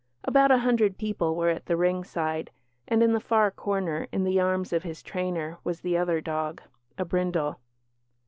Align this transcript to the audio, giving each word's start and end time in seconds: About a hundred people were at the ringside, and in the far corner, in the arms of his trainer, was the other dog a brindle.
About 0.23 0.49
a 0.49 0.57
hundred 0.57 0.97
people 0.97 1.35
were 1.35 1.49
at 1.51 1.67
the 1.67 1.77
ringside, 1.77 2.49
and 2.87 3.03
in 3.03 3.13
the 3.13 3.19
far 3.19 3.51
corner, 3.51 4.07
in 4.11 4.23
the 4.23 4.39
arms 4.39 4.73
of 4.73 4.81
his 4.81 5.03
trainer, 5.03 5.59
was 5.63 5.81
the 5.81 5.95
other 5.95 6.19
dog 6.19 6.59
a 6.97 7.05
brindle. 7.05 7.59